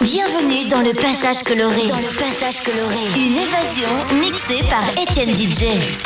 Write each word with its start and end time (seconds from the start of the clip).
Bienvenue 0.00 0.68
dans 0.68 0.80
le 0.80 0.92
passage 0.92 1.42
coloré. 1.42 1.88
Dans 1.88 1.96
le 1.96 2.18
passage 2.18 2.62
coloré. 2.62 2.96
Une 3.16 3.36
évasion 3.36 3.90
mixée 4.20 4.62
par 4.68 4.88
Étienne 4.96 5.36
DJ. 5.36 5.64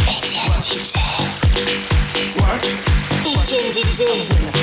Étienne 0.08 0.62
DJ. 0.62 0.96
Étienne 3.26 3.72
DJ. 3.72 4.62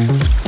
fall 0.00 0.18
in 0.18 0.39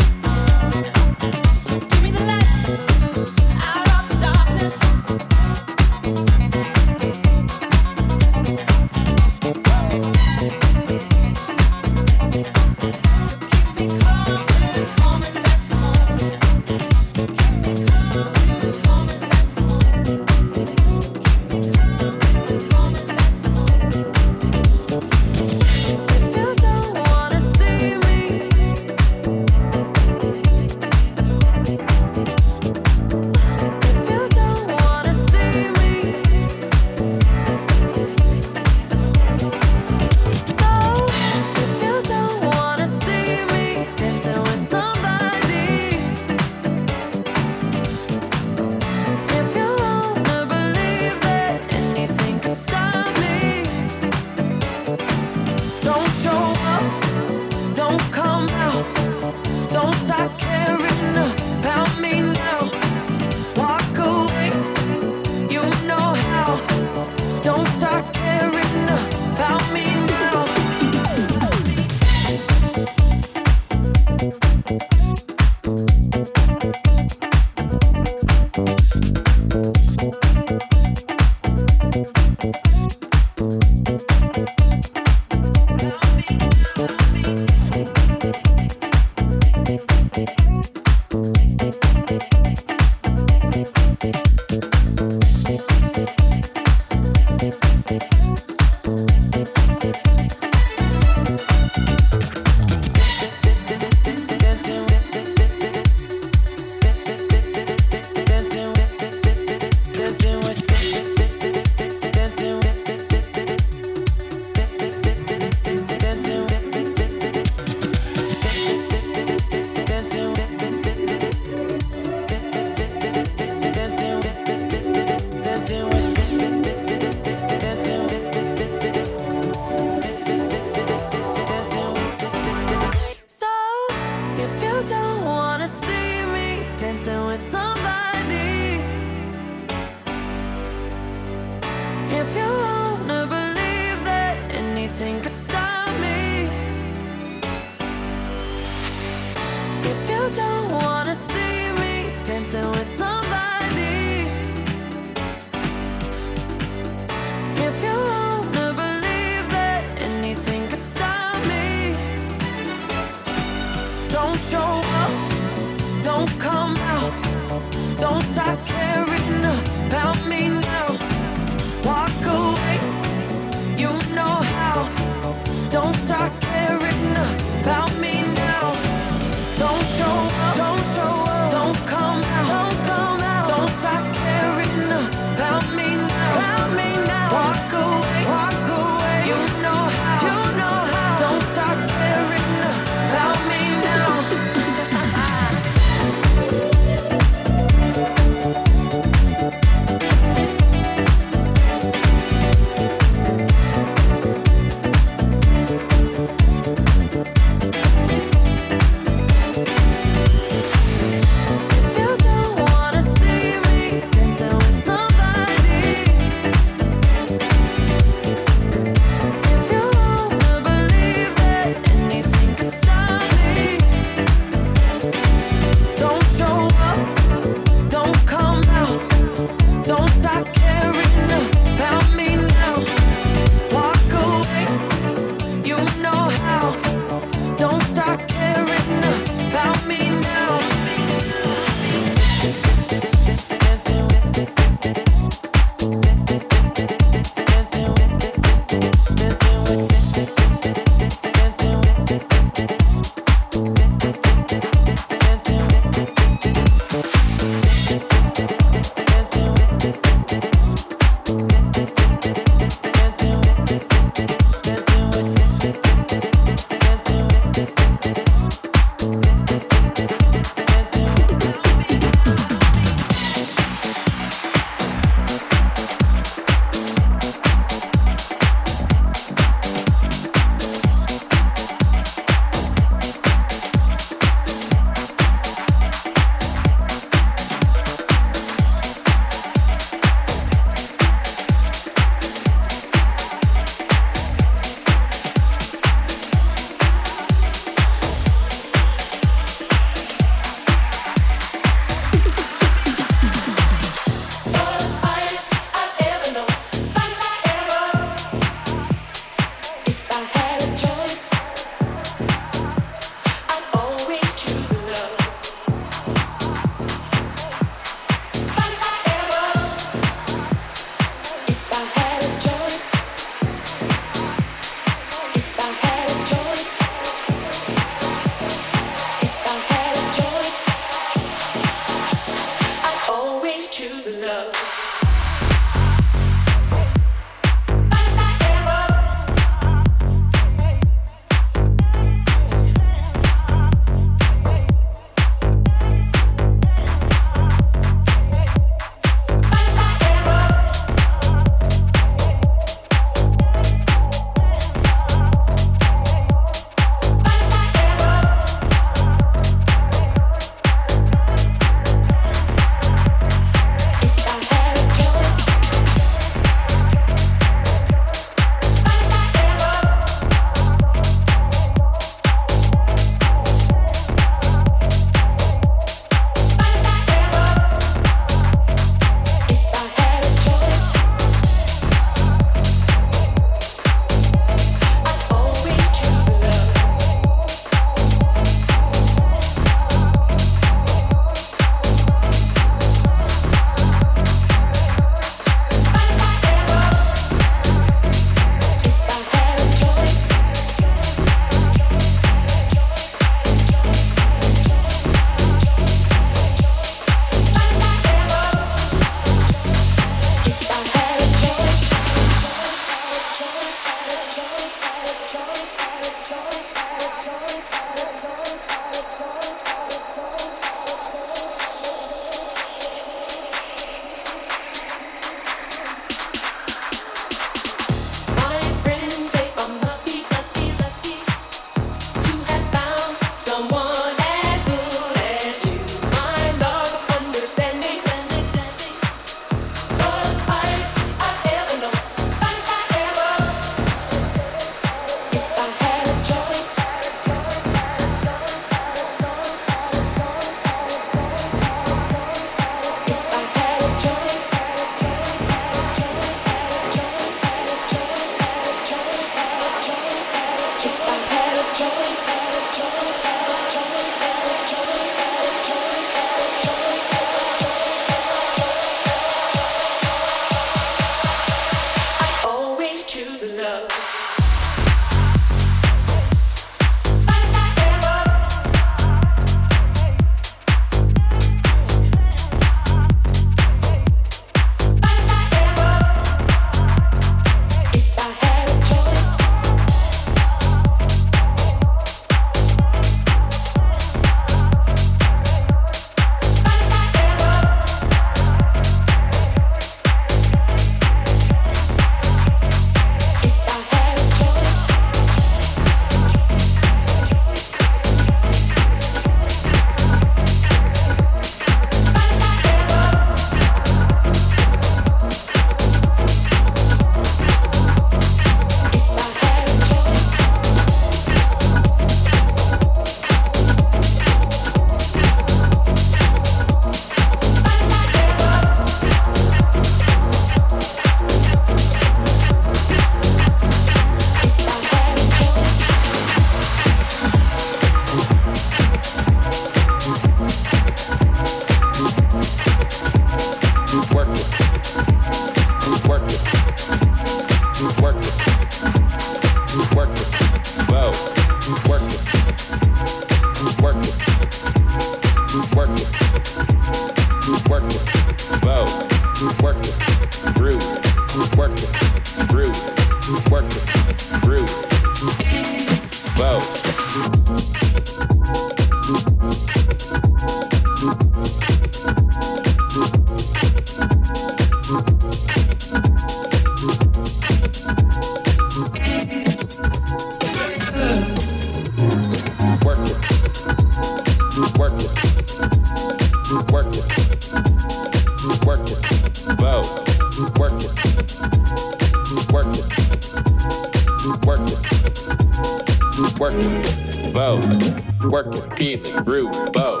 feel 598.96 599.18
it, 599.18 599.24
groove, 599.24 599.72
bow. 599.72 600.00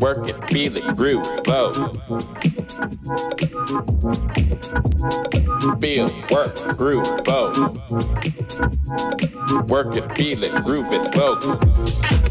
Work 0.00 0.28
it, 0.28 0.44
feel 0.48 0.76
it, 0.76 0.96
groove, 0.96 1.28
bow. 1.44 1.72
Feel, 5.80 6.08
work, 6.30 6.76
groove, 6.76 7.24
bow. 7.24 7.52
Work 9.68 9.96
it, 9.96 10.16
feel 10.16 10.42
it, 10.42 10.64
groove 10.64 10.92
it, 10.92 11.12
bow. 11.12 12.23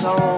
soul. 0.00 0.37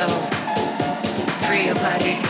soul, 0.00 0.20
free 1.44 1.66
your 1.66 1.74
body. 1.74 2.29